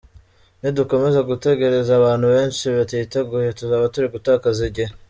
Nidukomeza 0.61 1.19
gutegereza 1.29 1.91
abantu 1.99 2.25
benshi 2.35 2.63
batiteguye, 2.77 3.49
tuzaba 3.59 3.85
turi 3.93 4.07
gutakaza 4.15 4.61
igihe. 4.69 4.91